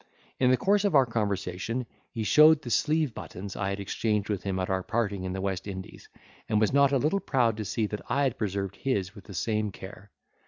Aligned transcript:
In 0.39 0.49
the 0.49 0.57
course 0.57 0.83
of 0.83 0.95
our 0.95 1.05
conversation, 1.05 1.85
he 2.09 2.23
showed 2.23 2.63
the 2.63 2.71
sleeve 2.71 3.13
buttons 3.13 3.55
I 3.55 3.69
had 3.69 3.79
exchanged 3.79 4.29
with 4.29 4.41
him 4.41 4.57
at 4.57 4.67
our 4.67 4.81
parting 4.81 5.25
in 5.25 5.33
the 5.33 5.41
West 5.41 5.67
Indies, 5.67 6.09
and 6.49 6.59
was 6.59 6.73
not 6.73 6.91
a 6.91 6.97
little 6.97 7.19
proud 7.19 7.55
to 7.57 7.65
see 7.65 7.85
that 7.85 8.01
I 8.09 8.23
had 8.23 8.39
preserved 8.39 8.77
his 8.77 9.13
with 9.13 9.25
the 9.25 9.35
same 9.35 9.71
care. 9.71 10.09